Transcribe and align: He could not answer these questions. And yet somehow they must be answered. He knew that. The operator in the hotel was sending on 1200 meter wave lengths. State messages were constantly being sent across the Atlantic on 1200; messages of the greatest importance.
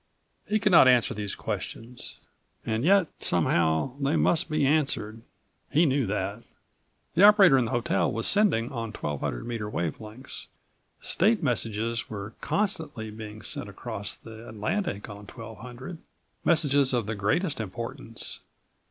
He 0.47 0.57
could 0.57 0.71
not 0.71 0.87
answer 0.87 1.13
these 1.13 1.35
questions. 1.35 2.17
And 2.65 2.83
yet 2.83 3.05
somehow 3.19 3.97
they 3.99 4.15
must 4.15 4.49
be 4.49 4.65
answered. 4.65 5.21
He 5.69 5.85
knew 5.85 6.07
that. 6.07 6.41
The 7.13 7.21
operator 7.21 7.55
in 7.55 7.65
the 7.65 7.71
hotel 7.71 8.11
was 8.11 8.25
sending 8.25 8.71
on 8.71 8.91
1200 8.93 9.45
meter 9.45 9.69
wave 9.69 10.01
lengths. 10.01 10.47
State 11.01 11.43
messages 11.43 12.09
were 12.09 12.33
constantly 12.41 13.11
being 13.11 13.43
sent 13.43 13.69
across 13.69 14.15
the 14.15 14.49
Atlantic 14.49 15.07
on 15.07 15.27
1200; 15.27 15.99
messages 16.43 16.95
of 16.95 17.05
the 17.05 17.13
greatest 17.13 17.59
importance. 17.59 18.39